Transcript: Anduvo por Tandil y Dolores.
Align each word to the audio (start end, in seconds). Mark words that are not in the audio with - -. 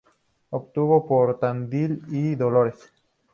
Anduvo 0.57 0.95
por 1.07 1.37
Tandil 1.39 2.01
y 2.09 2.33
Dolores. 2.33 2.91